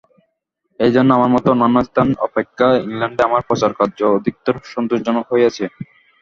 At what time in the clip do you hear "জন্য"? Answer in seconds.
0.95-1.09